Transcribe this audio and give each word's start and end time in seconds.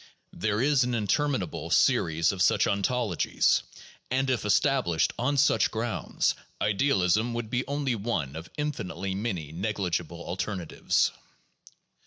There 0.33 0.61
is 0.63 0.83
an 0.83 0.95
interminable 0.95 1.69
series 1.69 2.31
of 2.31 2.41
such 2.41 2.65
ontologies, 2.65 3.61
and 4.09 4.31
if 4.31 4.43
established 4.45 5.13
on 5.19 5.37
such 5.37 5.69
grounds, 5.69 6.33
idealism 6.59 7.35
would 7.35 7.51
be 7.51 7.67
only 7.67 7.93
one 7.93 8.35
of 8.35 8.49
infinitely 8.57 9.13
many 9.13 9.51
negligible 9.51 10.21
alternatives. 10.23 11.11